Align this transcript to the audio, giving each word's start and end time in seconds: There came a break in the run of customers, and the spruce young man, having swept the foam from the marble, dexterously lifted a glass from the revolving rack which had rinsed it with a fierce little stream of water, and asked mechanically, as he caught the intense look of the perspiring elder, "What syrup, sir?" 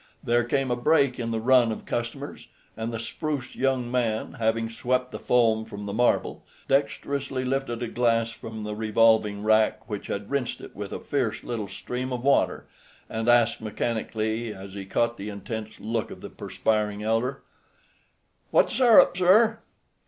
There 0.23 0.43
came 0.43 0.71
a 0.71 0.75
break 0.75 1.19
in 1.19 1.29
the 1.29 1.39
run 1.39 1.71
of 1.71 1.85
customers, 1.85 2.47
and 2.75 2.91
the 2.91 2.97
spruce 2.97 3.55
young 3.55 3.91
man, 3.91 4.33
having 4.39 4.67
swept 4.67 5.11
the 5.11 5.19
foam 5.19 5.63
from 5.63 5.85
the 5.85 5.93
marble, 5.93 6.43
dexterously 6.67 7.45
lifted 7.45 7.83
a 7.83 7.87
glass 7.87 8.31
from 8.31 8.63
the 8.63 8.73
revolving 8.73 9.43
rack 9.43 9.87
which 9.87 10.07
had 10.07 10.31
rinsed 10.31 10.59
it 10.59 10.75
with 10.75 10.91
a 10.91 10.99
fierce 10.99 11.43
little 11.43 11.67
stream 11.67 12.11
of 12.11 12.23
water, 12.23 12.65
and 13.11 13.29
asked 13.29 13.61
mechanically, 13.61 14.51
as 14.51 14.73
he 14.73 14.85
caught 14.85 15.17
the 15.17 15.29
intense 15.29 15.79
look 15.79 16.09
of 16.09 16.21
the 16.21 16.31
perspiring 16.31 17.03
elder, 17.03 17.43
"What 18.49 18.71
syrup, 18.71 19.15
sir?" 19.15 19.59